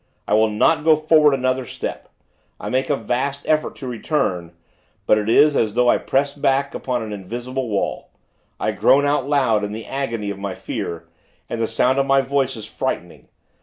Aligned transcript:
I 0.27 0.33
will 0.33 0.49
not 0.49 0.83
go 0.83 0.95
forward 0.95 1.35
another 1.35 1.63
step. 1.63 2.09
I 2.59 2.69
make 2.69 2.89
a 2.89 2.95
vast 2.95 3.47
effort 3.47 3.75
to 3.75 3.87
return; 3.87 4.51
but 5.05 5.19
it 5.19 5.29
is, 5.29 5.55
as 5.55 5.75
though 5.75 5.89
I 5.91 5.99
press 5.99 6.33
back, 6.33 6.73
upon 6.73 7.03
an 7.03 7.13
invisible 7.13 7.69
wall. 7.69 8.09
I 8.59 8.71
groan 8.71 9.05
out 9.05 9.29
loud, 9.29 9.63
in 9.63 9.73
the 9.73 9.85
agony 9.85 10.31
of 10.31 10.39
my 10.39 10.55
fear, 10.55 11.07
and 11.47 11.61
the 11.61 11.67
sound 11.67 11.99
of 11.99 12.07
my 12.07 12.21
voice 12.21 12.55
is 12.55 12.65
frightening. 12.65 13.27